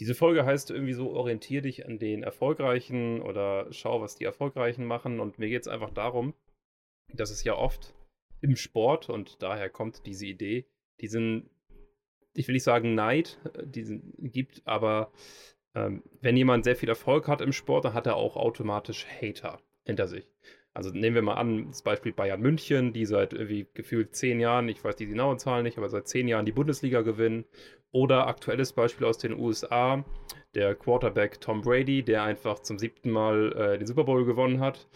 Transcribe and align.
Diese 0.00 0.14
Folge 0.14 0.46
heißt 0.46 0.70
irgendwie 0.70 0.94
so, 0.94 1.10
orientier 1.10 1.60
dich 1.60 1.84
an 1.84 1.98
den 1.98 2.22
Erfolgreichen 2.22 3.20
oder 3.20 3.70
schau, 3.70 4.00
was 4.00 4.16
die 4.16 4.24
Erfolgreichen 4.24 4.86
machen. 4.86 5.20
Und 5.20 5.38
mir 5.38 5.50
geht 5.50 5.60
es 5.60 5.68
einfach 5.68 5.90
darum, 5.90 6.32
dass 7.12 7.30
es 7.30 7.44
ja 7.44 7.54
oft 7.54 7.94
im 8.40 8.56
Sport, 8.56 9.10
und 9.10 9.42
daher 9.42 9.68
kommt 9.68 10.06
diese 10.06 10.24
Idee, 10.24 10.64
diesen, 11.02 11.50
ich 12.32 12.48
will 12.48 12.54
nicht 12.54 12.64
sagen 12.64 12.94
Neid, 12.94 13.38
äh, 13.52 13.66
diesen 13.66 14.14
gibt, 14.16 14.62
aber 14.64 15.12
ähm, 15.74 16.02
wenn 16.22 16.36
jemand 16.36 16.64
sehr 16.64 16.76
viel 16.76 16.88
Erfolg 16.88 17.28
hat 17.28 17.42
im 17.42 17.52
Sport, 17.52 17.84
dann 17.84 17.94
hat 17.94 18.06
er 18.06 18.16
auch 18.16 18.36
automatisch 18.36 19.06
Hater 19.06 19.60
hinter 19.84 20.08
sich. 20.08 20.26
Also 20.72 20.90
nehmen 20.90 21.16
wir 21.16 21.22
mal 21.22 21.34
an, 21.34 21.68
das 21.68 21.82
Beispiel 21.82 22.12
Bayern 22.12 22.40
München, 22.40 22.92
die 22.92 23.04
seit 23.04 23.32
irgendwie 23.32 23.66
gefühlt 23.74 24.14
zehn 24.14 24.38
Jahren, 24.38 24.68
ich 24.68 24.82
weiß 24.82 24.96
die 24.96 25.06
genauen 25.06 25.38
Zahlen 25.38 25.64
nicht, 25.64 25.78
aber 25.78 25.88
seit 25.88 26.06
zehn 26.06 26.28
Jahren 26.28 26.46
die 26.46 26.52
Bundesliga 26.52 27.02
gewinnen. 27.02 27.44
Oder 27.92 28.28
aktuelles 28.28 28.72
Beispiel 28.72 29.06
aus 29.06 29.18
den 29.18 29.36
USA, 29.36 30.04
der 30.54 30.76
Quarterback 30.76 31.40
Tom 31.40 31.62
Brady, 31.62 32.04
der 32.04 32.22
einfach 32.22 32.60
zum 32.60 32.78
siebten 32.78 33.10
Mal 33.10 33.52
äh, 33.52 33.78
den 33.78 33.86
Super 33.86 34.04
Bowl 34.04 34.24
gewonnen 34.24 34.60
hat 34.60 34.88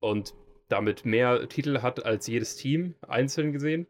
und 0.00 0.34
damit 0.68 1.04
mehr 1.04 1.46
Titel 1.48 1.82
hat 1.82 2.04
als 2.06 2.26
jedes 2.26 2.56
Team 2.56 2.94
einzeln 3.06 3.52
gesehen. 3.52 3.86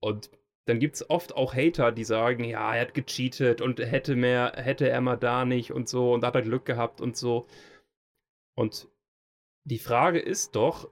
Und 0.00 0.30
dann 0.66 0.78
gibt 0.80 0.96
es 0.96 1.10
oft 1.10 1.36
auch 1.36 1.54
Hater, 1.54 1.92
die 1.92 2.04
sagen, 2.04 2.44
ja, 2.44 2.74
er 2.74 2.82
hat 2.82 2.94
gecheatet 2.94 3.60
und 3.60 3.78
hätte 3.78 4.16
mehr, 4.16 4.52
hätte 4.56 4.88
er 4.88 5.00
mal 5.00 5.16
da 5.16 5.44
nicht 5.44 5.72
und 5.72 5.88
so 5.88 6.12
und 6.12 6.24
hat 6.24 6.34
er 6.34 6.42
Glück 6.42 6.64
gehabt 6.64 7.00
und 7.00 7.16
so. 7.16 7.46
Und 8.54 8.88
die 9.66 9.78
Frage 9.78 10.20
ist 10.20 10.54
doch, 10.54 10.88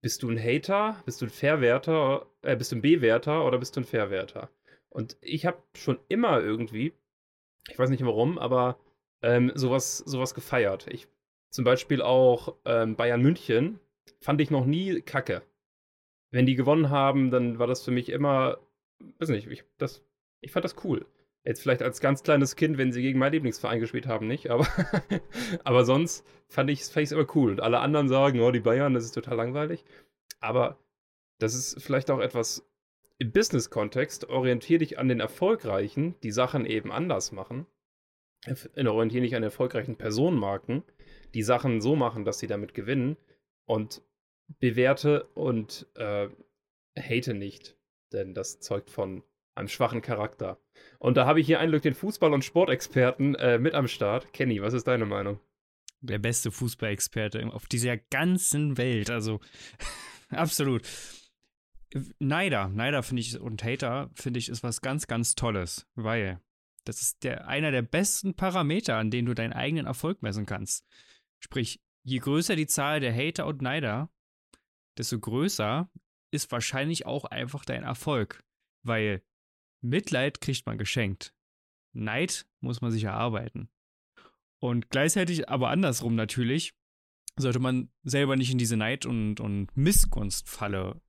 bist 0.00 0.22
du 0.22 0.30
ein 0.30 0.42
Hater, 0.42 1.02
bist 1.04 1.20
du 1.20 1.26
ein 1.26 1.30
Verwerter, 1.30 2.26
äh, 2.42 2.56
bist 2.56 2.72
du 2.72 2.76
ein 2.76 2.82
Bewerter 2.82 3.44
oder 3.44 3.58
bist 3.58 3.76
du 3.76 3.80
ein 3.80 3.84
Verwerter? 3.84 4.48
Und 4.88 5.18
ich 5.20 5.44
habe 5.44 5.62
schon 5.74 5.98
immer 6.08 6.40
irgendwie, 6.40 6.94
ich 7.68 7.78
weiß 7.78 7.90
nicht 7.90 8.04
warum, 8.04 8.38
aber 8.38 8.78
ähm, 9.20 9.52
sowas, 9.54 9.98
sowas 9.98 10.34
gefeiert. 10.34 10.86
Ich 10.88 11.06
zum 11.50 11.64
Beispiel 11.64 12.00
auch 12.00 12.56
ähm, 12.64 12.96
Bayern 12.96 13.20
München 13.20 13.78
fand 14.20 14.40
ich 14.40 14.50
noch 14.50 14.64
nie 14.64 15.02
kacke. 15.02 15.42
Wenn 16.30 16.46
die 16.46 16.54
gewonnen 16.54 16.88
haben, 16.88 17.30
dann 17.30 17.58
war 17.58 17.66
das 17.66 17.84
für 17.84 17.90
mich 17.90 18.08
immer, 18.08 18.58
weiß 19.18 19.28
nicht, 19.28 19.48
ich, 19.48 19.64
das, 19.76 20.02
ich 20.40 20.52
fand 20.52 20.64
das 20.64 20.82
cool. 20.82 21.04
Jetzt 21.48 21.62
vielleicht 21.62 21.80
als 21.80 22.02
ganz 22.02 22.22
kleines 22.22 22.56
Kind, 22.56 22.76
wenn 22.76 22.92
sie 22.92 23.00
gegen 23.00 23.18
meinen 23.18 23.32
Lieblingsverein 23.32 23.80
gespielt 23.80 24.06
haben, 24.06 24.26
nicht. 24.26 24.50
Aber, 24.50 24.68
aber 25.64 25.86
sonst 25.86 26.22
fand 26.46 26.68
ich 26.68 26.82
es 26.82 27.10
immer 27.10 27.26
cool. 27.34 27.52
Und 27.52 27.60
alle 27.62 27.78
anderen 27.78 28.06
sagen, 28.06 28.40
oh, 28.40 28.50
die 28.50 28.60
Bayern, 28.60 28.92
das 28.92 29.04
ist 29.04 29.12
total 29.12 29.38
langweilig. 29.38 29.82
Aber 30.40 30.78
das 31.38 31.54
ist 31.54 31.82
vielleicht 31.82 32.10
auch 32.10 32.20
etwas 32.20 32.70
im 33.16 33.32
Business-Kontext. 33.32 34.28
Orientiere 34.28 34.80
dich 34.80 34.98
an 34.98 35.08
den 35.08 35.20
Erfolgreichen, 35.20 36.16
die 36.22 36.32
Sachen 36.32 36.66
eben 36.66 36.92
anders 36.92 37.32
machen. 37.32 37.64
Orientiere 38.76 39.22
dich 39.22 39.34
an 39.34 39.42
erfolgreichen 39.42 39.96
Personenmarken, 39.96 40.82
die 41.32 41.42
Sachen 41.42 41.80
so 41.80 41.96
machen, 41.96 42.26
dass 42.26 42.40
sie 42.40 42.46
damit 42.46 42.74
gewinnen. 42.74 43.16
Und 43.64 44.02
bewerte 44.60 45.24
und 45.32 45.86
äh, 45.94 46.28
hate 46.94 47.32
nicht. 47.32 47.78
Denn 48.12 48.34
das 48.34 48.60
zeugt 48.60 48.90
von 48.90 49.22
einem 49.58 49.68
schwachen 49.68 50.02
Charakter. 50.02 50.60
Und 50.98 51.16
da 51.16 51.26
habe 51.26 51.40
ich 51.40 51.46
hier 51.46 51.60
einen 51.60 51.80
den 51.80 51.94
Fußball- 51.94 52.32
und 52.32 52.44
Sportexperten 52.44 53.34
äh, 53.36 53.58
mit 53.58 53.74
am 53.74 53.88
Start. 53.88 54.32
Kenny, 54.32 54.62
was 54.62 54.74
ist 54.74 54.86
deine 54.86 55.06
Meinung? 55.06 55.40
Der 56.00 56.18
beste 56.18 56.50
Fußballexperte 56.50 57.52
auf 57.52 57.66
dieser 57.66 57.96
ganzen 57.96 58.78
Welt. 58.78 59.10
Also 59.10 59.40
absolut. 60.30 60.82
Neider, 62.18 62.68
Neider 62.68 63.02
finde 63.02 63.20
ich 63.20 63.38
und 63.38 63.64
Hater 63.64 64.10
finde 64.14 64.38
ich 64.38 64.48
ist 64.48 64.62
was 64.62 64.82
ganz, 64.82 65.06
ganz 65.06 65.34
Tolles, 65.34 65.86
weil 65.94 66.40
das 66.84 67.00
ist 67.00 67.24
der, 67.24 67.48
einer 67.48 67.70
der 67.70 67.82
besten 67.82 68.34
Parameter, 68.34 68.96
an 68.96 69.10
denen 69.10 69.26
du 69.26 69.34
deinen 69.34 69.52
eigenen 69.52 69.86
Erfolg 69.86 70.22
messen 70.22 70.46
kannst. 70.46 70.86
Sprich, 71.42 71.80
je 72.02 72.18
größer 72.18 72.56
die 72.56 72.66
Zahl 72.66 73.00
der 73.00 73.14
Hater 73.14 73.46
und 73.46 73.62
Neider, 73.62 74.10
desto 74.96 75.18
größer 75.18 75.90
ist 76.30 76.50
wahrscheinlich 76.52 77.06
auch 77.06 77.24
einfach 77.24 77.64
dein 77.64 77.84
Erfolg. 77.84 78.42
Weil 78.82 79.22
Mitleid 79.80 80.40
kriegt 80.40 80.66
man 80.66 80.78
geschenkt. 80.78 81.34
Neid 81.92 82.46
muss 82.60 82.80
man 82.80 82.90
sich 82.90 83.04
erarbeiten. 83.04 83.68
Und 84.60 84.90
gleichzeitig, 84.90 85.48
aber 85.48 85.70
andersrum 85.70 86.14
natürlich, 86.14 86.74
sollte 87.36 87.60
man 87.60 87.90
selber 88.02 88.36
nicht 88.36 88.50
in 88.50 88.58
diese 88.58 88.76
Neid- 88.76 89.06
und, 89.06 89.40
und 89.40 89.68
Missgunstfalle 89.76 91.00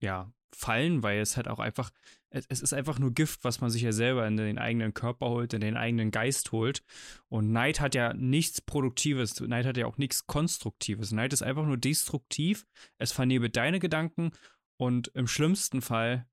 ja, 0.00 0.32
fallen, 0.54 1.02
weil 1.02 1.20
es 1.20 1.36
halt 1.36 1.48
auch 1.48 1.58
einfach, 1.58 1.90
es, 2.30 2.46
ist 2.46 2.72
einfach 2.72 2.98
nur 2.98 3.12
Gift, 3.12 3.44
was 3.44 3.60
man 3.60 3.70
sich 3.70 3.82
ja 3.82 3.92
selber 3.92 4.26
in 4.26 4.36
den 4.36 4.58
eigenen 4.58 4.94
Körper 4.94 5.28
holt, 5.28 5.54
in 5.54 5.60
den 5.60 5.76
eigenen 5.76 6.10
Geist 6.10 6.52
holt. 6.52 6.84
Und 7.28 7.52
Neid 7.52 7.80
hat 7.80 7.94
ja 7.94 8.12
nichts 8.14 8.60
Produktives, 8.60 9.40
Neid 9.40 9.66
hat 9.66 9.76
ja 9.76 9.86
auch 9.86 9.98
nichts 9.98 10.26
Konstruktives. 10.26 11.12
Neid 11.12 11.32
ist 11.32 11.42
einfach 11.42 11.64
nur 11.64 11.78
destruktiv, 11.78 12.66
es 12.98 13.12
vernebelt 13.12 13.56
deine 13.56 13.78
Gedanken 13.78 14.32
und 14.76 15.08
im 15.14 15.26
schlimmsten 15.26 15.80
Fall 15.80 16.26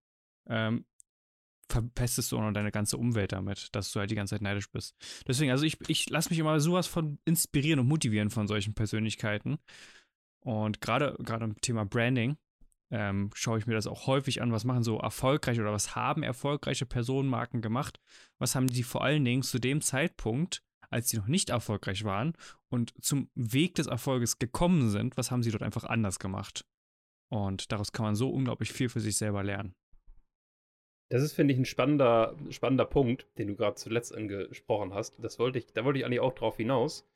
ähm, 0.47 0.85
verpestest 1.69 2.31
du 2.31 2.37
auch 2.37 2.41
noch 2.41 2.53
deine 2.53 2.71
ganze 2.71 2.97
Umwelt 2.97 3.31
damit, 3.31 3.69
dass 3.73 3.91
du 3.91 3.99
halt 3.99 4.11
die 4.11 4.15
ganze 4.15 4.35
Zeit 4.35 4.41
neidisch 4.41 4.69
bist. 4.71 4.95
Deswegen, 5.27 5.51
also 5.51 5.65
ich, 5.65 5.77
ich 5.87 6.09
lasse 6.09 6.29
mich 6.29 6.39
immer 6.39 6.59
sowas 6.59 6.87
von 6.87 7.19
inspirieren 7.25 7.79
und 7.79 7.87
motivieren 7.87 8.29
von 8.29 8.47
solchen 8.47 8.73
Persönlichkeiten. 8.73 9.57
Und 10.41 10.79
gerade 10.79 11.15
gerade 11.19 11.45
im 11.45 11.59
Thema 11.59 11.85
Branding 11.85 12.37
ähm, 12.91 13.31
schaue 13.33 13.57
ich 13.57 13.65
mir 13.65 13.73
das 13.73 13.87
auch 13.87 14.07
häufig 14.07 14.41
an, 14.41 14.51
was 14.51 14.63
machen 14.63 14.83
so 14.83 14.99
erfolgreiche 14.99 15.61
oder 15.61 15.73
was 15.73 15.95
haben 15.95 16.23
erfolgreiche 16.23 16.85
Personenmarken 16.85 17.61
gemacht, 17.61 17.99
was 18.37 18.55
haben 18.55 18.67
die 18.67 18.83
vor 18.83 19.03
allen 19.03 19.25
Dingen 19.25 19.41
zu 19.41 19.59
dem 19.59 19.81
Zeitpunkt, 19.81 20.61
als 20.89 21.09
sie 21.09 21.17
noch 21.17 21.27
nicht 21.27 21.49
erfolgreich 21.49 22.03
waren 22.03 22.33
und 22.69 22.93
zum 23.01 23.29
Weg 23.33 23.75
des 23.75 23.87
Erfolges 23.87 24.37
gekommen 24.37 24.89
sind, 24.89 25.17
was 25.17 25.31
haben 25.31 25.41
sie 25.41 25.51
dort 25.51 25.63
einfach 25.63 25.83
anders 25.83 26.19
gemacht. 26.19 26.65
Und 27.29 27.71
daraus 27.71 27.91
kann 27.91 28.05
man 28.05 28.15
so 28.15 28.29
unglaublich 28.29 28.71
viel 28.71 28.87
für 28.87 28.99
sich 28.99 29.17
selber 29.17 29.43
lernen. 29.43 29.73
Das 31.09 31.21
ist, 31.21 31.33
finde 31.33 31.53
ich, 31.53 31.59
ein 31.59 31.66
spannender, 31.66 32.35
spannender 32.49 32.85
Punkt, 32.85 33.27
den 33.38 33.49
du 33.49 33.55
gerade 33.55 33.75
zuletzt 33.75 34.16
angesprochen 34.16 34.93
hast. 34.93 35.16
Das 35.23 35.38
wollte 35.38 35.59
ich, 35.59 35.67
da 35.67 35.85
wollte 35.85 35.99
ich 35.99 36.05
eigentlich 36.05 36.19
auch 36.19 36.33
drauf 36.33 36.57
hinaus. 36.57 37.07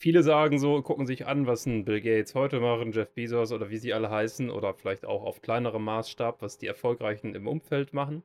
Viele 0.00 0.22
sagen 0.22 0.58
so, 0.58 0.80
gucken 0.82 1.06
sich 1.06 1.26
an, 1.26 1.46
was 1.46 1.66
ein 1.66 1.84
Bill 1.84 2.00
Gates 2.00 2.34
heute 2.34 2.60
machen, 2.60 2.92
Jeff 2.92 3.12
Bezos 3.14 3.50
oder 3.52 3.68
wie 3.68 3.78
sie 3.78 3.92
alle 3.92 4.10
heißen, 4.10 4.48
oder 4.48 4.74
vielleicht 4.74 5.04
auch 5.04 5.24
auf 5.24 5.42
kleinerem 5.42 5.82
Maßstab, 5.84 6.40
was 6.40 6.58
die 6.58 6.68
Erfolgreichen 6.68 7.34
im 7.34 7.48
Umfeld 7.48 7.92
machen. 7.92 8.22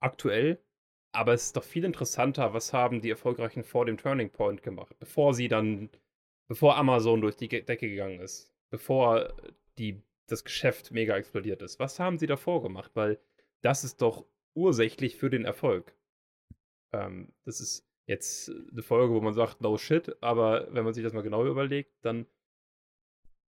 Aktuell. 0.00 0.62
Aber 1.12 1.32
es 1.32 1.44
ist 1.46 1.56
doch 1.56 1.64
viel 1.64 1.84
interessanter, 1.84 2.52
was 2.52 2.74
haben 2.74 3.00
die 3.00 3.10
Erfolgreichen 3.10 3.64
vor 3.64 3.86
dem 3.86 3.96
Turning 3.96 4.30
Point 4.30 4.62
gemacht, 4.62 4.94
bevor 4.98 5.32
sie 5.32 5.48
dann, 5.48 5.88
bevor 6.48 6.76
Amazon 6.76 7.22
durch 7.22 7.36
die 7.36 7.48
Decke 7.48 7.88
gegangen 7.88 8.20
ist, 8.20 8.54
bevor 8.70 9.34
die, 9.78 10.02
das 10.26 10.44
Geschäft 10.44 10.90
mega 10.90 11.16
explodiert 11.16 11.62
ist. 11.62 11.78
Was 11.78 11.98
haben 11.98 12.18
sie 12.18 12.26
davor 12.26 12.62
gemacht? 12.62 12.90
Weil 12.92 13.18
das 13.62 13.84
ist 13.84 14.02
doch 14.02 14.26
ursächlich 14.54 15.16
für 15.16 15.30
den 15.30 15.44
Erfolg. 15.44 15.96
Ähm, 16.92 17.32
das 17.44 17.60
ist 17.60 17.86
jetzt 18.06 18.50
eine 18.72 18.82
Folge, 18.82 19.14
wo 19.14 19.20
man 19.20 19.34
sagt, 19.34 19.60
no 19.60 19.76
shit, 19.76 20.16
aber 20.22 20.72
wenn 20.72 20.84
man 20.84 20.94
sich 20.94 21.04
das 21.04 21.12
mal 21.12 21.22
genau 21.22 21.46
überlegt, 21.46 21.92
dann 22.02 22.26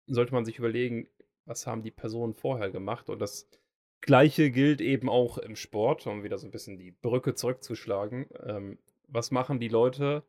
sollte 0.07 0.33
man 0.33 0.45
sich 0.45 0.59
überlegen, 0.59 1.07
was 1.45 1.65
haben 1.65 1.81
die 1.81 1.91
Personen 1.91 2.33
vorher 2.33 2.69
gemacht 2.69 3.09
und 3.09 3.19
das 3.19 3.49
Gleiche 4.01 4.51
gilt 4.51 4.81
eben 4.81 5.09
auch 5.09 5.37
im 5.37 5.55
Sport, 5.55 6.07
um 6.07 6.23
wieder 6.23 6.37
so 6.37 6.47
ein 6.47 6.51
bisschen 6.51 6.77
die 6.77 6.91
Brücke 6.91 7.35
zurückzuschlagen. 7.35 8.27
Ähm, 8.43 8.77
was 9.07 9.31
machen 9.31 9.59
die 9.59 9.67
Leute, 9.67 10.23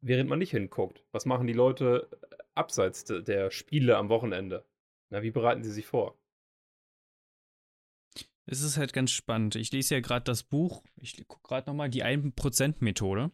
während 0.00 0.28
man 0.28 0.38
nicht 0.38 0.50
hinguckt? 0.50 1.04
Was 1.12 1.26
machen 1.26 1.46
die 1.46 1.52
Leute 1.52 2.08
abseits 2.54 3.04
der 3.04 3.50
Spiele 3.50 3.96
am 3.96 4.08
Wochenende? 4.08 4.64
Na, 5.10 5.22
wie 5.22 5.30
bereiten 5.30 5.62
sie 5.62 5.70
sich 5.70 5.86
vor? 5.86 6.16
Es 8.46 8.60
ist 8.60 8.76
halt 8.76 8.92
ganz 8.92 9.10
spannend. 9.12 9.54
Ich 9.54 9.72
lese 9.72 9.94
ja 9.94 10.00
gerade 10.00 10.24
das 10.24 10.42
Buch, 10.42 10.82
ich 10.96 11.16
gucke 11.28 11.48
gerade 11.48 11.70
nochmal, 11.70 11.90
die 11.90 12.04
1%-Methode. 12.04 13.30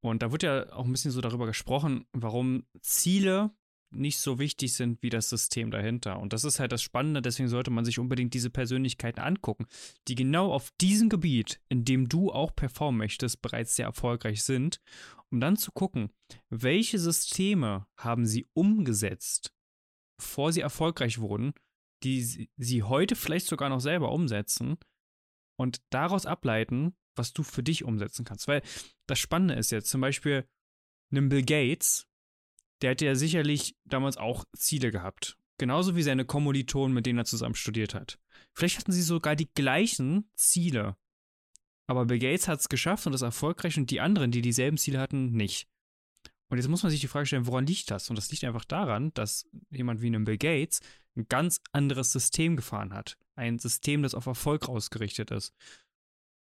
Und 0.00 0.22
da 0.22 0.32
wird 0.32 0.42
ja 0.42 0.72
auch 0.72 0.84
ein 0.84 0.92
bisschen 0.92 1.10
so 1.10 1.20
darüber 1.20 1.46
gesprochen, 1.46 2.06
warum 2.12 2.64
Ziele 2.80 3.50
nicht 3.92 4.18
so 4.18 4.38
wichtig 4.38 4.72
sind 4.72 5.02
wie 5.02 5.10
das 5.10 5.28
System 5.28 5.70
dahinter. 5.70 6.18
Und 6.18 6.32
das 6.32 6.44
ist 6.44 6.60
halt 6.60 6.72
das 6.72 6.82
Spannende, 6.82 7.22
deswegen 7.22 7.48
sollte 7.48 7.70
man 7.70 7.84
sich 7.84 7.98
unbedingt 7.98 8.34
diese 8.34 8.50
Persönlichkeiten 8.50 9.20
angucken, 9.20 9.66
die 10.08 10.14
genau 10.14 10.52
auf 10.52 10.70
diesem 10.80 11.08
Gebiet, 11.08 11.60
in 11.68 11.84
dem 11.84 12.08
du 12.08 12.32
auch 12.32 12.54
performen 12.54 12.98
möchtest, 12.98 13.42
bereits 13.42 13.76
sehr 13.76 13.86
erfolgreich 13.86 14.42
sind, 14.42 14.80
um 15.30 15.40
dann 15.40 15.56
zu 15.56 15.72
gucken, 15.72 16.10
welche 16.48 16.98
Systeme 16.98 17.86
haben 17.96 18.26
sie 18.26 18.46
umgesetzt, 18.54 19.52
bevor 20.16 20.52
sie 20.52 20.60
erfolgreich 20.60 21.18
wurden 21.18 21.52
die 22.04 22.50
sie 22.56 22.82
heute 22.82 23.16
vielleicht 23.16 23.46
sogar 23.46 23.68
noch 23.68 23.80
selber 23.80 24.12
umsetzen 24.12 24.76
und 25.56 25.82
daraus 25.90 26.26
ableiten, 26.26 26.96
was 27.14 27.32
du 27.32 27.42
für 27.42 27.62
dich 27.62 27.84
umsetzen 27.84 28.24
kannst. 28.24 28.48
Weil 28.48 28.62
das 29.06 29.18
Spannende 29.18 29.54
ist 29.54 29.70
jetzt 29.70 29.90
zum 29.90 30.00
Beispiel, 30.00 30.48
einem 31.10 31.28
Bill 31.28 31.44
Gates, 31.44 32.06
der 32.80 32.92
hat 32.92 33.00
ja 33.00 33.14
sicherlich 33.14 33.76
damals 33.84 34.16
auch 34.16 34.44
Ziele 34.56 34.90
gehabt. 34.90 35.36
Genauso 35.58 35.94
wie 35.94 36.02
seine 36.02 36.24
Kommilitonen, 36.24 36.94
mit 36.94 37.06
denen 37.06 37.18
er 37.18 37.24
zusammen 37.24 37.54
studiert 37.54 37.94
hat. 37.94 38.18
Vielleicht 38.54 38.78
hatten 38.78 38.92
sie 38.92 39.02
sogar 39.02 39.36
die 39.36 39.52
gleichen 39.52 40.30
Ziele. 40.34 40.96
Aber 41.86 42.06
Bill 42.06 42.18
Gates 42.18 42.48
hat 42.48 42.60
es 42.60 42.68
geschafft 42.68 43.06
und 43.06 43.12
ist 43.12 43.22
erfolgreich 43.22 43.76
und 43.76 43.90
die 43.90 44.00
anderen, 44.00 44.30
die 44.30 44.42
dieselben 44.42 44.78
Ziele 44.78 44.98
hatten, 44.98 45.32
nicht. 45.32 45.68
Und 46.48 46.58
jetzt 46.58 46.68
muss 46.68 46.82
man 46.82 46.90
sich 46.90 47.00
die 47.00 47.08
Frage 47.08 47.26
stellen, 47.26 47.46
woran 47.46 47.66
liegt 47.66 47.90
das? 47.90 48.10
Und 48.10 48.16
das 48.16 48.30
liegt 48.30 48.44
einfach 48.44 48.64
daran, 48.64 49.12
dass 49.14 49.48
jemand 49.70 50.02
wie 50.02 50.10
ein 50.10 50.24
Bill 50.24 50.36
Gates 50.36 50.80
ein 51.16 51.26
ganz 51.28 51.60
anderes 51.72 52.12
System 52.12 52.56
gefahren 52.56 52.92
hat. 52.92 53.18
Ein 53.34 53.58
System, 53.58 54.02
das 54.02 54.14
auf 54.14 54.26
Erfolg 54.26 54.68
ausgerichtet 54.68 55.30
ist. 55.30 55.54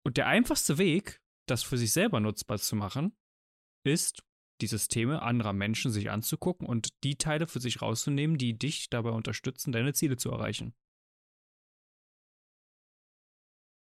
Und 0.04 0.18
der 0.18 0.28
einfachste 0.28 0.78
Weg, 0.78 1.22
das 1.48 1.64
für 1.64 1.78
sich 1.78 1.92
selber 1.92 2.20
nutzbar 2.20 2.58
zu 2.58 2.76
machen, 2.76 3.16
ist, 3.84 4.24
die 4.62 4.68
Systeme 4.68 5.22
anderer 5.22 5.54
Menschen 5.54 5.92
sich 5.92 6.12
anzugucken 6.12 6.68
und 6.68 7.04
die 7.04 7.16
Teile 7.16 7.48
für 7.48 7.60
sich 7.60 7.82
rauszunehmen, 7.82 8.38
die 8.38 8.58
dich 8.58 8.90
dabei 8.90 9.10
unterstützen, 9.10 9.72
deine 9.72 9.94
Ziele 9.94 10.18
zu 10.18 10.30
erreichen. 10.30 10.74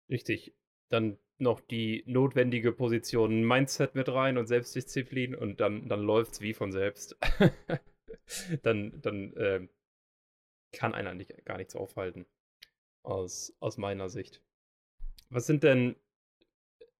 Richtig. 0.08 0.54
Dann 0.88 1.18
noch 1.38 1.60
die 1.60 2.04
notwendige 2.06 2.72
Position 2.72 3.44
Mindset 3.44 3.94
mit 3.94 4.08
rein 4.08 4.38
und 4.38 4.46
Selbstdisziplin 4.46 5.34
und 5.34 5.60
dann, 5.60 5.88
dann 5.88 6.02
läuft 6.02 6.32
es 6.32 6.40
wie 6.40 6.54
von 6.54 6.70
selbst. 6.70 7.16
dann 8.62 9.00
dann 9.00 9.32
äh, 9.34 9.68
kann 10.72 10.94
einer 10.94 11.14
nicht, 11.14 11.44
gar 11.44 11.58
nichts 11.58 11.76
aufhalten. 11.76 12.26
Aus, 13.02 13.54
aus 13.58 13.78
meiner 13.78 14.08
Sicht. 14.08 14.42
Was 15.28 15.46
sind 15.46 15.64
denn, 15.64 15.96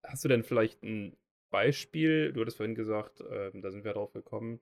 hast 0.03 0.23
du 0.25 0.27
denn 0.27 0.43
vielleicht 0.43 0.83
ein 0.83 1.15
Beispiel? 1.49 2.33
Du 2.33 2.41
hattest 2.41 2.57
vorhin 2.57 2.75
gesagt, 2.75 3.21
äh, 3.21 3.51
da 3.53 3.71
sind 3.71 3.85
wir 3.85 3.93
drauf 3.93 4.11
gekommen. 4.11 4.59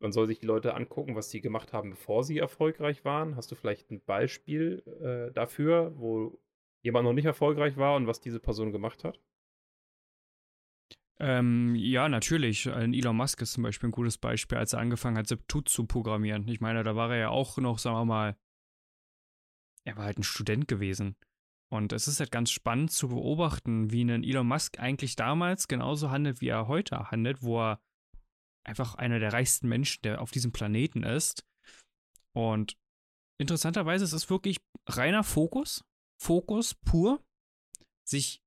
Man 0.00 0.12
soll 0.12 0.26
sich 0.26 0.40
die 0.40 0.46
Leute 0.46 0.74
angucken, 0.74 1.14
was 1.14 1.30
sie 1.30 1.40
gemacht 1.40 1.72
haben, 1.72 1.90
bevor 1.90 2.24
sie 2.24 2.38
erfolgreich 2.38 3.04
waren. 3.04 3.36
Hast 3.36 3.50
du 3.50 3.54
vielleicht 3.54 3.90
ein 3.90 4.02
Beispiel 4.04 4.82
äh, 5.00 5.32
dafür, 5.32 5.92
wo 5.96 6.38
jemand 6.82 7.04
noch 7.04 7.14
nicht 7.14 7.24
erfolgreich 7.24 7.76
war 7.76 7.96
und 7.96 8.06
was 8.06 8.20
diese 8.20 8.40
Person 8.40 8.72
gemacht 8.72 9.04
hat? 9.04 9.18
Ähm, 11.20 11.74
ja, 11.76 12.08
natürlich. 12.08 12.66
Elon 12.66 13.16
Musk 13.16 13.40
ist 13.40 13.52
zum 13.52 13.62
Beispiel 13.62 13.88
ein 13.88 13.92
gutes 13.92 14.18
Beispiel, 14.18 14.58
als 14.58 14.72
er 14.72 14.80
angefangen 14.80 15.16
hat, 15.16 15.28
Septut 15.28 15.68
zu 15.68 15.86
programmieren. 15.86 16.46
Ich 16.48 16.60
meine, 16.60 16.82
da 16.82 16.96
war 16.96 17.10
er 17.12 17.18
ja 17.18 17.28
auch 17.30 17.56
noch, 17.58 17.78
sagen 17.78 17.96
wir 17.96 18.04
mal, 18.04 18.36
er 19.86 19.96
war 19.96 20.04
halt 20.04 20.18
ein 20.18 20.24
Student 20.24 20.68
gewesen. 20.68 21.16
Und 21.72 21.92
es 21.92 22.08
ist 22.08 22.20
halt 22.20 22.30
ganz 22.30 22.50
spannend 22.50 22.92
zu 22.92 23.08
beobachten, 23.08 23.90
wie 23.90 24.04
ein 24.04 24.22
Elon 24.22 24.46
Musk 24.46 24.78
eigentlich 24.78 25.16
damals 25.16 25.66
genauso 25.66 26.10
handelt, 26.10 26.40
wie 26.40 26.48
er 26.48 26.68
heute 26.68 27.10
handelt, 27.10 27.42
wo 27.42 27.60
er 27.60 27.80
einfach 28.64 28.94
einer 28.94 29.18
der 29.18 29.32
reichsten 29.32 29.68
Menschen, 29.68 30.02
der 30.02 30.20
auf 30.20 30.30
diesem 30.30 30.52
Planeten 30.52 31.02
ist. 31.02 31.44
Und 32.32 32.76
interessanterweise 33.38 34.04
ist 34.04 34.12
es 34.12 34.30
wirklich 34.30 34.58
reiner 34.86 35.24
Fokus, 35.24 35.84
Fokus 36.20 36.74
pur, 36.74 37.22
sich 38.04 38.42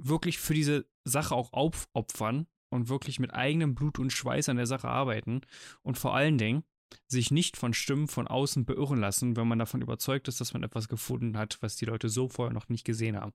wirklich 0.00 0.38
für 0.38 0.54
diese 0.54 0.88
Sache 1.04 1.34
auch 1.34 1.52
aufopfern 1.52 2.46
und 2.70 2.88
wirklich 2.88 3.18
mit 3.18 3.34
eigenem 3.34 3.74
Blut 3.74 3.98
und 3.98 4.12
Schweiß 4.12 4.48
an 4.48 4.56
der 4.56 4.66
Sache 4.66 4.88
arbeiten 4.88 5.40
und 5.82 5.98
vor 5.98 6.14
allen 6.14 6.38
Dingen 6.38 6.64
sich 7.06 7.30
nicht 7.30 7.56
von 7.56 7.74
Stimmen 7.74 8.08
von 8.08 8.26
außen 8.26 8.64
beirren 8.64 8.98
lassen, 8.98 9.36
wenn 9.36 9.48
man 9.48 9.58
davon 9.58 9.82
überzeugt 9.82 10.28
ist, 10.28 10.40
dass 10.40 10.52
man 10.52 10.62
etwas 10.62 10.88
gefunden 10.88 11.36
hat, 11.36 11.58
was 11.60 11.76
die 11.76 11.84
Leute 11.84 12.08
so 12.08 12.28
vorher 12.28 12.52
noch 12.52 12.68
nicht 12.68 12.84
gesehen 12.84 13.16
haben. 13.16 13.32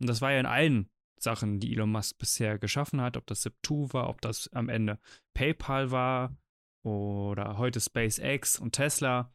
Und 0.00 0.08
das 0.08 0.20
war 0.20 0.32
ja 0.32 0.40
in 0.40 0.46
allen 0.46 0.88
Sachen, 1.18 1.60
die 1.60 1.72
Elon 1.72 1.90
Musk 1.90 2.18
bisher 2.18 2.58
geschaffen 2.58 3.00
hat, 3.00 3.16
ob 3.16 3.26
das 3.26 3.46
Zip2 3.46 3.92
war, 3.92 4.08
ob 4.08 4.20
das 4.20 4.48
am 4.52 4.68
Ende 4.68 4.98
PayPal 5.34 5.90
war 5.90 6.36
oder 6.84 7.58
heute 7.58 7.80
SpaceX 7.80 8.58
und 8.58 8.72
Tesla. 8.72 9.32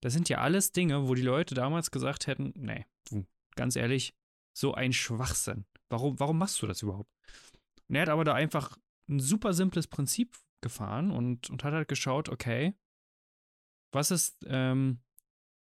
Das 0.00 0.12
sind 0.12 0.28
ja 0.28 0.38
alles 0.38 0.72
Dinge, 0.72 1.08
wo 1.08 1.14
die 1.14 1.22
Leute 1.22 1.54
damals 1.54 1.90
gesagt 1.90 2.26
hätten, 2.26 2.52
nee, 2.56 2.86
ganz 3.54 3.76
ehrlich, 3.76 4.14
so 4.56 4.74
ein 4.74 4.92
Schwachsinn. 4.92 5.66
Warum, 5.88 6.18
warum 6.18 6.38
machst 6.38 6.60
du 6.62 6.66
das 6.66 6.82
überhaupt? 6.82 7.10
Und 7.88 7.96
er 7.96 8.02
hat 8.02 8.08
aber 8.08 8.24
da 8.24 8.34
einfach 8.34 8.78
ein 9.08 9.20
super 9.20 9.52
simples 9.52 9.86
Prinzip 9.86 10.36
gefahren 10.62 11.10
und, 11.10 11.50
und 11.50 11.64
hat 11.64 11.74
halt 11.74 11.88
geschaut, 11.88 12.28
okay, 12.28 12.74
was 13.92 14.10
ist 14.10 14.44
ähm, 14.46 15.00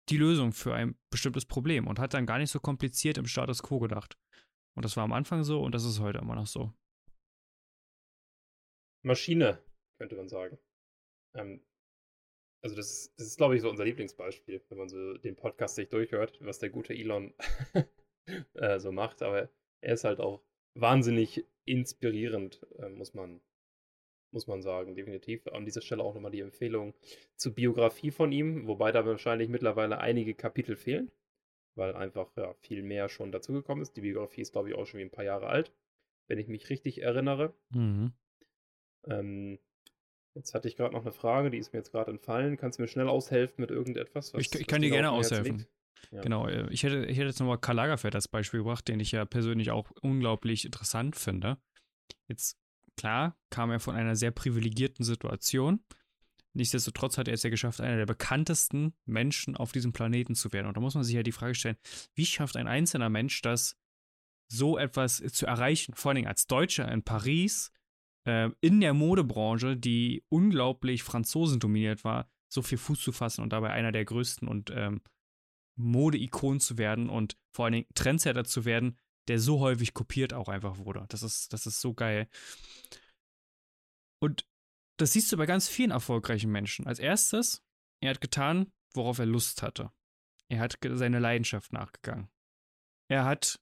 die 0.09 0.17
Lösung 0.19 0.53
für 0.53 0.75
ein 0.75 0.97
bestimmtes 1.11 1.47
Problem 1.47 1.87
und 1.87 1.99
hat 1.99 2.15
dann 2.15 2.27
gar 2.27 2.39
nicht 2.39 2.51
so 2.51 2.61
kompliziert 2.61 3.19
im 3.19 3.27
Status 3.27 3.63
quo 3.63 3.79
gedacht. 3.79 4.17
Und 4.77 4.85
das 4.85 4.97
war 4.97 5.05
am 5.05 5.13
Anfang 5.13 5.43
so 5.43 5.63
und 5.63 5.75
das 5.75 5.85
ist 5.85 6.01
heute 6.01 6.19
immer 6.19 6.35
noch 6.35 6.47
so. 6.47 6.73
Maschine, 9.05 9.63
könnte 9.99 10.17
man 10.17 10.29
sagen. 10.29 10.59
Ähm, 11.35 11.65
also 12.63 12.77
das 12.77 12.91
ist, 12.91 13.15
das 13.19 13.29
ist, 13.29 13.37
glaube 13.37 13.57
ich, 13.57 13.63
so 13.63 13.71
unser 13.71 13.85
Lieblingsbeispiel, 13.85 14.65
wenn 14.69 14.79
man 14.79 14.89
so 14.89 15.15
den 15.19 15.37
Podcast 15.37 15.77
sich 15.77 15.89
durchhört, 15.89 16.39
was 16.41 16.59
der 16.59 16.71
gute 16.71 16.95
Elon 16.95 17.33
äh, 18.55 18.79
so 18.81 18.93
macht. 18.93 19.23
Aber 19.23 19.49
er 19.81 19.95
ist 19.95 20.05
halt 20.05 20.21
auch 20.21 20.43
wahnsinnig 20.75 21.47
inspirierend, 21.65 22.67
äh, 22.79 22.89
muss 22.89 23.15
man 23.15 23.41
muss 24.33 24.47
man 24.47 24.63
sagen, 24.63 24.95
definitiv. 24.95 25.47
An 25.49 25.65
dieser 25.65 25.81
Stelle 25.81 26.03
auch 26.03 26.15
nochmal 26.15 26.31
die 26.31 26.41
Empfehlung 26.41 26.95
zur 27.37 27.55
Biografie 27.55 28.11
von 28.11 28.33
ihm, 28.33 28.67
wobei 28.67 28.93
da 28.93 29.07
wahrscheinlich 29.07 29.49
mittlerweile 29.49 29.99
einige 29.99 30.35
Kapitel 30.35 30.77
fehlen, 30.77 31.11
weil 31.75 31.95
einfach 31.95 32.37
ja, 32.37 32.55
viel 32.55 32.83
mehr 32.83 33.09
schon 33.09 33.33
dazugekommen 33.33 33.83
ist. 33.83 33.97
Die 33.97 34.03
Biografie 34.03 34.43
ist, 34.43 34.53
glaube 34.53 34.69
ich, 34.71 34.75
auch 34.75 34.87
schon 34.87 34.99
wie 34.99 35.05
ein 35.05 35.11
paar 35.11 35.25
Jahre 35.25 35.47
alt, 35.47 35.73
wenn 36.29 36.39
ich 36.39 36.49
mich 36.49 36.69
richtig 36.71 37.03
erinnere. 37.03 37.55
Mhm. 37.71 38.13
Ähm, 39.09 39.59
jetzt 40.35 40.55
hatte 40.55 40.69
ich 40.69 40.77
gerade 40.77 40.95
noch 40.95 41.03
eine 41.03 41.13
Frage, 41.13 41.51
die 41.51 41.59
ist 41.59 41.73
mir 41.73 41.79
jetzt 41.79 41.93
gerade 41.93 42.11
entfallen. 42.11 42.57
Kannst 42.57 42.79
du 42.79 42.83
mir 42.83 42.89
schnell 42.89 43.09
aushelfen 43.09 43.63
mit 43.63 43.71
irgendetwas? 43.71 44.35
Was, 44.35 44.41
ich, 44.41 44.55
ich 44.55 44.67
kann 44.67 44.83
dir 44.83 44.91
gerne 44.91 45.11
aushelfen. 45.11 45.67
Ja. 46.11 46.21
Genau, 46.21 46.47
äh, 46.47 46.71
ich 46.71 46.83
hätte, 46.83 47.07
ich 47.07 47.17
hätte 47.17 47.29
jetzt 47.29 47.41
nochmal 47.41 47.59
Karl 47.59 47.77
Lagerfeld 47.77 48.15
als 48.15 48.29
Beispiel 48.29 48.61
gebracht, 48.61 48.87
den 48.89 49.01
ich 49.01 49.13
ja 49.13 49.25
persönlich 49.25 49.71
auch 49.71 49.91
unglaublich 50.03 50.65
interessant 50.65 51.17
finde. 51.17 51.59
Jetzt 52.29 52.59
Klar 52.97 53.37
kam 53.51 53.71
er 53.71 53.81
von 53.81 53.95
einer 53.95 54.17
sehr 54.17 54.31
privilegierten 54.31 55.05
Situation. 55.05 55.81
Nichtsdestotrotz 56.55 57.19
hat 57.19 57.29
er 57.29 57.35
es 57.35 57.43
ja 57.43 57.51
geschafft, 57.51 57.81
einer 57.83 57.97
der 57.97 58.07
bekanntesten 58.07 58.95
Menschen 59.05 59.57
auf 59.57 59.73
diesem 59.73 59.93
Planeten 59.93 60.35
zu 60.35 60.53
werden. 60.53 60.67
Und 60.67 60.77
da 60.77 60.81
muss 60.81 60.95
man 60.95 61.05
sich 61.05 61.15
ja 61.15 61.23
die 61.23 61.33
Frage 61.33 61.55
stellen, 61.55 61.77
wie 62.15 62.25
schafft 62.25 62.57
ein 62.57 62.67
einzelner 62.67 63.11
Mensch 63.11 63.43
das, 63.43 63.77
so 64.49 64.79
etwas 64.79 65.17
zu 65.17 65.45
erreichen? 65.45 65.95
Vor 65.95 66.13
allem 66.13 66.27
als 66.27 66.47
Deutscher 66.47 66.91
in 66.91 67.03
Paris, 67.03 67.73
äh, 68.25 68.49
in 68.61 68.81
der 68.81 68.95
Modebranche, 68.95 69.77
die 69.77 70.25
unglaublich 70.31 71.03
Franzosen 71.03 71.61
dominiert 71.61 72.05
war, 72.05 72.31
so 72.49 72.63
viel 72.63 72.79
Fuß 72.79 73.01
zu 73.01 73.13
fassen 73.13 73.43
und 73.43 73.53
dabei 73.53 73.71
einer 73.73 73.93
der 73.93 74.07
größten 74.07 74.49
und 74.49 74.71
ähm, 74.75 75.03
Mode-Ikonen 75.77 76.61
zu 76.61 76.79
werden 76.79 77.11
und 77.11 77.37
vor 77.53 77.67
allen 77.67 77.73
Dingen 77.75 77.89
Trendsetter 77.95 78.45
zu 78.45 78.65
werden, 78.65 78.99
der 79.29 79.39
so 79.39 79.61
häufig 79.61 79.95
kopiert 79.95 80.33
auch 80.33 80.49
einfach 80.49 80.79
wurde. 80.79 81.05
Das 81.09 81.23
ist, 81.23 81.53
das 81.53 81.67
ist 81.67 81.81
so 81.81 81.95
geil. 81.95 82.29
Und 84.21 84.47
das 84.99 85.13
siehst 85.13 85.31
du 85.33 85.37
bei 85.37 85.47
ganz 85.47 85.69
vielen 85.69 85.91
erfolgreichen 85.91 86.51
Menschen. 86.51 86.87
Als 86.87 86.99
erstes, 86.99 87.63
er 88.01 88.11
hat 88.11 88.21
getan, 88.21 88.73
worauf 88.95 89.19
er 89.19 89.27
Lust 89.27 89.63
hatte. 89.63 89.93
Er 90.49 90.61
hat 90.61 90.79
seine 90.83 91.19
Leidenschaft 91.19 91.73
nachgegangen. 91.73 92.29
Er 93.09 93.25
hat 93.25 93.61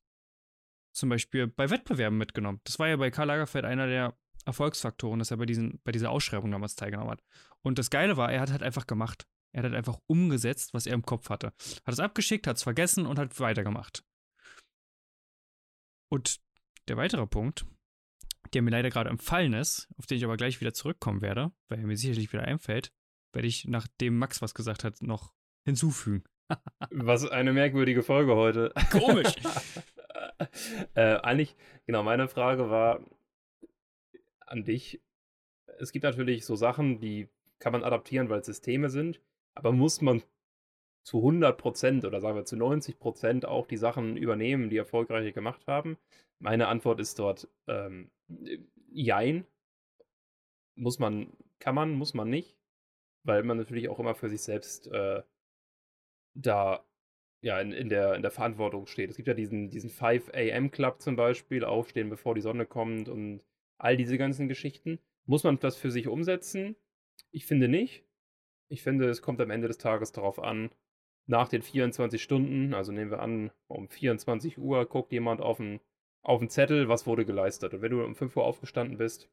zum 0.95 1.09
Beispiel 1.09 1.47
bei 1.47 1.71
Wettbewerben 1.71 2.17
mitgenommen. 2.17 2.61
Das 2.65 2.79
war 2.79 2.89
ja 2.89 2.97
bei 2.97 3.11
Karl 3.11 3.27
Lagerfeld 3.27 3.65
einer 3.65 3.87
der 3.87 4.17
Erfolgsfaktoren, 4.45 5.19
dass 5.19 5.31
er 5.31 5.39
bei, 5.39 5.47
diesen, 5.47 5.81
bei 5.83 5.93
dieser 5.93 6.11
Ausschreibung 6.11 6.51
damals 6.51 6.77
teilgenommen 6.77 7.11
hat. 7.11 7.25
Und 7.63 7.79
das 7.79 7.91
Geile 7.91 8.17
war, 8.17 8.31
er 8.31 8.41
hat 8.41 8.53
halt 8.53 8.63
einfach 8.63 8.87
gemacht. 8.87 9.27
Er 9.53 9.63
hat 9.63 9.71
halt 9.71 9.77
einfach 9.77 9.99
umgesetzt, 10.07 10.75
was 10.75 10.87
er 10.87 10.95
im 10.95 11.03
Kopf 11.03 11.31
hatte. 11.31 11.53
Hat 11.85 11.93
es 11.93 12.01
abgeschickt, 12.01 12.47
hat 12.47 12.57
es 12.57 12.63
vergessen 12.63 13.07
und 13.07 13.19
hat 13.19 13.39
weitergemacht. 13.41 14.05
Und 16.15 16.41
der 16.87 16.97
weitere 16.97 17.27
Punkt, 17.27 17.67
der 18.53 18.63
mir 18.63 18.71
leider 18.71 18.89
gerade 18.89 19.11
empfallen 19.11 19.53
ist, 19.53 19.89
auf 19.99 20.07
den 20.07 20.17
ich 20.17 20.25
aber 20.25 20.37
gleich 20.37 20.61
wieder 20.61 20.73
zurückkommen 20.73 21.23
werde, 21.23 21.51
weil 21.69 21.81
er 21.81 21.89
mir 21.89 21.97
sicherlich 21.97 22.33
wieder 22.33 22.45
einfällt, 22.45 22.93
werde 23.33 23.49
ich, 23.49 23.67
nachdem 23.67 24.17
Max 24.17 24.41
was 24.41 24.55
gesagt 24.55 24.85
hat, 24.85 25.03
noch 25.03 25.35
hinzufügen. 25.65 26.23
was 26.91 27.29
eine 27.29 27.53
merkwürdige 27.53 28.05
Folge 28.05 28.37
heute. 28.37 28.73
Komisch. 28.93 29.35
äh, 30.95 31.17
eigentlich, 31.17 31.57
genau, 31.85 32.05
meine 32.05 32.29
Frage 32.29 32.71
war 32.71 33.05
an 34.47 34.63
dich. 34.63 35.03
Es 35.81 35.91
gibt 35.91 36.05
natürlich 36.05 36.45
so 36.45 36.55
Sachen, 36.55 37.01
die 37.01 37.29
kann 37.59 37.73
man 37.73 37.83
adaptieren, 37.83 38.29
weil 38.29 38.39
es 38.39 38.47
Systeme 38.47 38.89
sind, 38.89 39.21
aber 39.57 39.73
muss 39.73 40.01
man 40.01 40.23
zu 41.05 41.19
100 41.19 41.57
Prozent 41.59 42.05
oder 42.05 42.21
sagen 42.21 42.37
wir 42.37 42.45
zu 42.45 42.57
90 42.57 42.99
Prozent 42.99 43.47
auch 43.47 43.67
die 43.67 43.77
Sachen 43.77 44.17
übernehmen, 44.17 44.71
die 44.71 44.79
erfolgreiche 44.79 45.33
gemacht 45.33 45.67
haben? 45.67 45.97
Meine 46.39 46.69
Antwort 46.69 47.01
ist 47.01 47.19
dort 47.19 47.49
ähm, 47.69 48.11
Jein. 48.91 49.47
Muss 50.77 50.99
man, 50.99 51.33
kann 51.61 51.75
man, 51.75 51.93
muss 51.93 52.15
man 52.15 52.29
nicht, 52.29 52.57
weil 53.23 53.43
man 53.45 53.57
natürlich 53.57 53.89
auch 53.89 54.01
immer 54.01 54.15
für 54.15 54.29
sich 54.29 54.43
selbst 54.43 54.89
äh, 54.89 55.23
da 56.35 56.85
ja, 57.43 57.61
in, 57.61 57.73
in, 57.73 57.91
der, 57.91 58.15
in 58.15 58.23
der 58.23 58.31
Verantwortung 58.31 58.87
steht. 58.87 59.11
Es 59.11 59.17
gibt 59.17 59.29
ja 59.29 59.35
diesen, 59.35 59.69
diesen 59.71 59.91
5 59.91 60.31
AM 60.33 60.71
Club 60.71 61.03
zum 61.03 61.15
Beispiel, 61.15 61.65
aufstehen, 61.65 62.09
bevor 62.09 62.35
die 62.35 62.41
Sonne 62.41 62.65
kommt 62.65 63.09
und 63.09 63.43
all 63.79 63.97
diese 63.99 64.17
ganzen 64.17 64.49
Geschichten. 64.49 64.99
Muss 65.27 65.45
man 65.45 65.59
das 65.59 65.77
für 65.77 65.91
sich 65.91 66.09
umsetzen? 66.09 66.75
Ich 67.31 67.45
finde 67.45 67.69
nicht. 67.69 68.05
Ich 68.69 68.83
finde, 68.83 69.11
es 69.11 69.21
kommt 69.21 69.43
am 69.43 69.51
Ende 69.51 69.69
des 69.69 69.77
Tages 69.77 70.13
darauf 70.13 70.39
an, 70.39 70.71
nach 71.27 71.49
den 71.49 71.63
24 71.63 72.23
Stunden, 72.23 72.75
also 72.75 72.93
nehmen 72.93 73.11
wir 73.11 73.21
an, 73.21 73.51
um 73.69 73.89
24 73.89 74.59
Uhr 74.59 74.87
guckt 74.87 75.13
jemand 75.13 75.41
auf 75.41 75.57
den 75.59 75.81
auf 76.25 76.41
dem 76.41 76.49
Zettel, 76.49 76.89
was 76.89 77.07
wurde 77.07 77.25
geleistet. 77.25 77.75
Und 77.75 77.83
wenn 77.83 77.93
du 77.93 78.03
um 78.03 78.15
5 78.15 78.37
Uhr 78.37 78.45
aufgestanden 78.45 78.97
bist, 78.97 79.31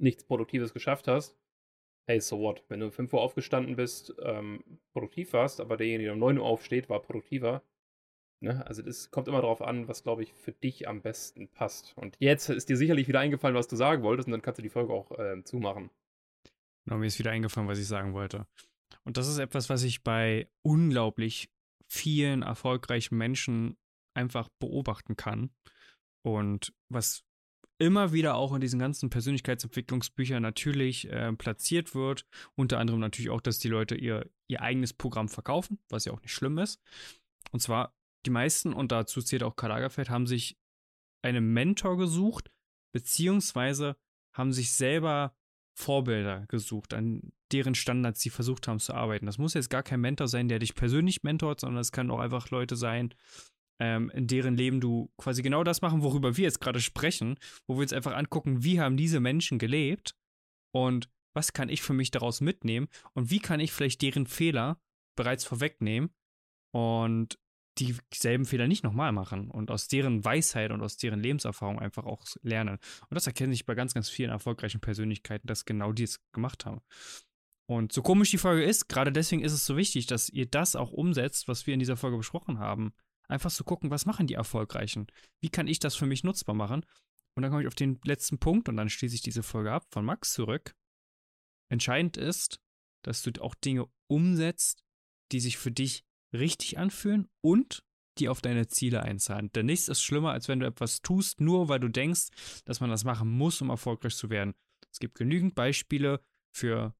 nichts 0.00 0.24
Produktives 0.24 0.72
geschafft 0.72 1.08
hast, 1.08 1.36
hey, 2.06 2.20
so 2.20 2.38
what? 2.38 2.64
Wenn 2.68 2.80
du 2.80 2.86
um 2.86 2.92
5 2.92 3.12
Uhr 3.12 3.20
aufgestanden 3.20 3.76
bist, 3.76 4.14
ähm, 4.22 4.62
produktiv 4.92 5.32
warst, 5.32 5.60
aber 5.60 5.76
derjenige, 5.76 6.06
der 6.06 6.12
um 6.14 6.20
9 6.20 6.38
Uhr 6.38 6.46
aufsteht, 6.46 6.88
war 6.88 7.02
produktiver. 7.02 7.62
Ne? 8.40 8.64
Also 8.66 8.82
das 8.82 9.10
kommt 9.10 9.26
immer 9.26 9.40
darauf 9.40 9.60
an, 9.60 9.88
was, 9.88 10.04
glaube 10.04 10.22
ich, 10.22 10.32
für 10.32 10.52
dich 10.52 10.88
am 10.88 11.02
besten 11.02 11.48
passt. 11.48 11.98
Und 11.98 12.16
jetzt 12.20 12.48
ist 12.48 12.68
dir 12.68 12.76
sicherlich 12.76 13.08
wieder 13.08 13.20
eingefallen, 13.20 13.56
was 13.56 13.66
du 13.66 13.74
sagen 13.74 14.04
wolltest, 14.04 14.28
und 14.28 14.32
dann 14.32 14.42
kannst 14.42 14.58
du 14.58 14.62
die 14.62 14.70
Folge 14.70 14.92
auch 14.92 15.10
äh, 15.18 15.42
zumachen. 15.42 15.90
Genau, 16.84 16.98
mir 16.98 17.06
ist 17.06 17.18
wieder 17.18 17.32
eingefallen, 17.32 17.68
was 17.68 17.80
ich 17.80 17.88
sagen 17.88 18.14
wollte. 18.14 18.46
Und 19.08 19.16
das 19.16 19.26
ist 19.26 19.38
etwas, 19.38 19.70
was 19.70 19.84
ich 19.84 20.02
bei 20.02 20.50
unglaublich 20.60 21.48
vielen 21.86 22.42
erfolgreichen 22.42 23.16
Menschen 23.16 23.78
einfach 24.12 24.50
beobachten 24.58 25.16
kann. 25.16 25.48
Und 26.22 26.74
was 26.90 27.24
immer 27.78 28.12
wieder 28.12 28.34
auch 28.34 28.52
in 28.52 28.60
diesen 28.60 28.78
ganzen 28.78 29.08
Persönlichkeitsentwicklungsbüchern 29.08 30.42
natürlich 30.42 31.10
äh, 31.10 31.32
platziert 31.32 31.94
wird. 31.94 32.26
Unter 32.54 32.78
anderem 32.78 33.00
natürlich 33.00 33.30
auch, 33.30 33.40
dass 33.40 33.58
die 33.58 33.68
Leute 33.68 33.94
ihr, 33.94 34.28
ihr 34.46 34.60
eigenes 34.60 34.92
Programm 34.92 35.30
verkaufen, 35.30 35.78
was 35.88 36.04
ja 36.04 36.12
auch 36.12 36.20
nicht 36.20 36.34
schlimm 36.34 36.58
ist. 36.58 36.78
Und 37.50 37.60
zwar 37.60 37.96
die 38.26 38.30
meisten, 38.30 38.74
und 38.74 38.92
dazu 38.92 39.22
zählt 39.22 39.42
auch 39.42 39.56
Karl 39.56 39.70
Lagerfeld, 39.70 40.10
haben 40.10 40.26
sich 40.26 40.58
einen 41.22 41.54
Mentor 41.54 41.96
gesucht, 41.96 42.50
beziehungsweise 42.92 43.96
haben 44.34 44.52
sich 44.52 44.72
selber 44.72 45.34
Vorbilder 45.78 46.44
gesucht, 46.48 46.92
an 46.92 47.32
deren 47.52 47.76
Standards 47.76 48.20
sie 48.20 48.30
versucht 48.30 48.66
haben 48.66 48.80
zu 48.80 48.94
arbeiten. 48.94 49.26
Das 49.26 49.38
muss 49.38 49.54
jetzt 49.54 49.70
gar 49.70 49.84
kein 49.84 50.00
Mentor 50.00 50.26
sein, 50.26 50.48
der 50.48 50.58
dich 50.58 50.74
persönlich 50.74 51.22
mentort, 51.22 51.60
sondern 51.60 51.80
es 51.80 51.92
können 51.92 52.10
auch 52.10 52.18
einfach 52.18 52.50
Leute 52.50 52.74
sein, 52.74 53.14
ähm, 53.80 54.10
in 54.10 54.26
deren 54.26 54.56
Leben 54.56 54.80
du 54.80 55.08
quasi 55.16 55.40
genau 55.40 55.62
das 55.62 55.80
machen, 55.80 56.02
worüber 56.02 56.36
wir 56.36 56.44
jetzt 56.44 56.60
gerade 56.60 56.80
sprechen, 56.80 57.38
wo 57.68 57.76
wir 57.76 57.82
uns 57.82 57.92
einfach 57.92 58.16
angucken, 58.16 58.64
wie 58.64 58.80
haben 58.80 58.96
diese 58.96 59.20
Menschen 59.20 59.60
gelebt 59.60 60.16
und 60.74 61.08
was 61.32 61.52
kann 61.52 61.68
ich 61.68 61.80
für 61.80 61.92
mich 61.92 62.10
daraus 62.10 62.40
mitnehmen 62.40 62.88
und 63.14 63.30
wie 63.30 63.38
kann 63.38 63.60
ich 63.60 63.70
vielleicht 63.70 64.02
deren 64.02 64.26
Fehler 64.26 64.80
bereits 65.16 65.44
vorwegnehmen 65.44 66.10
und 66.74 67.38
dieselben 67.78 68.44
Fehler 68.44 68.68
nicht 68.68 68.84
nochmal 68.84 69.12
machen 69.12 69.50
und 69.50 69.70
aus 69.70 69.88
deren 69.88 70.24
Weisheit 70.24 70.70
und 70.70 70.82
aus 70.82 70.96
deren 70.96 71.20
Lebenserfahrung 71.20 71.78
einfach 71.78 72.04
auch 72.04 72.24
lernen. 72.42 72.78
Und 73.08 73.14
das 73.14 73.26
erkenne 73.26 73.54
ich 73.54 73.66
bei 73.66 73.74
ganz, 73.74 73.94
ganz 73.94 74.08
vielen 74.08 74.30
erfolgreichen 74.30 74.80
Persönlichkeiten, 74.80 75.46
dass 75.46 75.64
genau 75.64 75.92
die 75.92 76.04
es 76.04 76.20
gemacht 76.32 76.66
haben. 76.66 76.80
Und 77.66 77.92
so 77.92 78.02
komisch 78.02 78.30
die 78.30 78.38
Folge 78.38 78.64
ist, 78.64 78.88
gerade 78.88 79.12
deswegen 79.12 79.42
ist 79.42 79.52
es 79.52 79.66
so 79.66 79.76
wichtig, 79.76 80.06
dass 80.06 80.30
ihr 80.30 80.46
das 80.46 80.74
auch 80.74 80.90
umsetzt, 80.90 81.48
was 81.48 81.66
wir 81.66 81.74
in 81.74 81.80
dieser 81.80 81.98
Folge 81.98 82.16
besprochen 82.16 82.58
haben. 82.58 82.94
Einfach 83.28 83.50
zu 83.50 83.62
gucken, 83.62 83.90
was 83.90 84.06
machen 84.06 84.26
die 84.26 84.34
Erfolgreichen? 84.34 85.06
Wie 85.40 85.50
kann 85.50 85.68
ich 85.68 85.78
das 85.78 85.94
für 85.94 86.06
mich 86.06 86.24
nutzbar 86.24 86.54
machen? 86.54 86.86
Und 87.34 87.42
dann 87.42 87.50
komme 87.50 87.62
ich 87.62 87.68
auf 87.68 87.74
den 87.74 88.00
letzten 88.04 88.38
Punkt 88.38 88.70
und 88.70 88.76
dann 88.78 88.88
schließe 88.88 89.14
ich 89.14 89.20
diese 89.20 89.42
Folge 89.42 89.70
ab 89.70 89.86
von 89.90 90.04
Max 90.04 90.32
zurück. 90.32 90.74
Entscheidend 91.70 92.16
ist, 92.16 92.58
dass 93.02 93.22
du 93.22 93.30
auch 93.42 93.54
Dinge 93.54 93.86
umsetzt, 94.06 94.82
die 95.30 95.40
sich 95.40 95.58
für 95.58 95.70
dich 95.70 96.07
richtig 96.32 96.78
anfühlen 96.78 97.28
und 97.40 97.84
die 98.18 98.28
auf 98.28 98.40
deine 98.40 98.66
Ziele 98.66 99.02
einzahlen. 99.02 99.50
Denn 99.52 99.66
nichts 99.66 99.88
ist 99.88 100.02
schlimmer, 100.02 100.32
als 100.32 100.48
wenn 100.48 100.60
du 100.60 100.66
etwas 100.66 101.02
tust, 101.02 101.40
nur 101.40 101.68
weil 101.68 101.80
du 101.80 101.88
denkst, 101.88 102.28
dass 102.64 102.80
man 102.80 102.90
das 102.90 103.04
machen 103.04 103.30
muss, 103.30 103.60
um 103.60 103.70
erfolgreich 103.70 104.16
zu 104.16 104.30
werden. 104.30 104.54
Es 104.90 104.98
gibt 104.98 105.16
genügend 105.16 105.54
Beispiele 105.54 106.20
für 106.50 106.94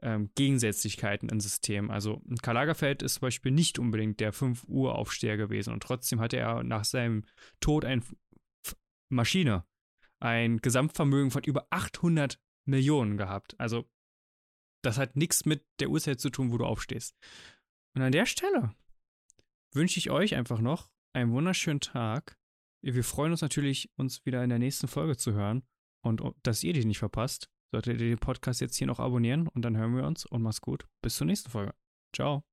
ähm, 0.00 0.30
Gegensätzlichkeiten 0.34 1.28
im 1.28 1.40
System. 1.40 1.90
Also 1.90 2.22
Karl 2.42 2.54
Lagerfeld 2.54 3.02
ist 3.02 3.14
zum 3.14 3.22
Beispiel 3.22 3.52
nicht 3.52 3.78
unbedingt 3.78 4.20
der 4.20 4.32
5 4.32 4.64
Uhr 4.68 4.94
Aufsteher 4.94 5.36
gewesen 5.36 5.72
und 5.72 5.82
trotzdem 5.82 6.20
hatte 6.20 6.36
er 6.36 6.62
nach 6.62 6.84
seinem 6.84 7.24
Tod 7.60 7.84
eine 7.84 8.02
Maschine, 9.08 9.64
ein 10.20 10.58
Gesamtvermögen 10.58 11.30
von 11.30 11.42
über 11.42 11.66
800 11.70 12.38
Millionen 12.66 13.16
gehabt. 13.16 13.58
Also 13.58 13.88
das 14.82 14.98
hat 14.98 15.16
nichts 15.16 15.46
mit 15.46 15.64
der 15.80 15.88
Uhrzeit 15.88 16.20
zu 16.20 16.30
tun, 16.30 16.52
wo 16.52 16.58
du 16.58 16.66
aufstehst. 16.66 17.16
Und 17.94 18.02
an 18.02 18.12
der 18.12 18.26
Stelle 18.26 18.74
wünsche 19.72 19.98
ich 19.98 20.10
euch 20.10 20.34
einfach 20.34 20.60
noch 20.60 20.90
einen 21.12 21.32
wunderschönen 21.32 21.80
Tag. 21.80 22.36
Wir 22.82 23.04
freuen 23.04 23.32
uns 23.32 23.40
natürlich, 23.40 23.90
uns 23.96 24.24
wieder 24.26 24.42
in 24.42 24.50
der 24.50 24.58
nächsten 24.58 24.88
Folge 24.88 25.16
zu 25.16 25.32
hören 25.32 25.62
und 26.02 26.22
dass 26.42 26.62
ihr 26.62 26.72
die 26.72 26.84
nicht 26.84 26.98
verpasst. 26.98 27.50
Solltet 27.72 28.00
ihr 28.00 28.08
den 28.08 28.18
Podcast 28.18 28.60
jetzt 28.60 28.76
hier 28.76 28.86
noch 28.86 29.00
abonnieren 29.00 29.48
und 29.48 29.62
dann 29.62 29.76
hören 29.76 29.96
wir 29.96 30.04
uns 30.04 30.26
und 30.26 30.42
macht's 30.42 30.60
gut. 30.60 30.86
Bis 31.02 31.16
zur 31.16 31.26
nächsten 31.26 31.50
Folge. 31.50 31.74
Ciao. 32.14 32.44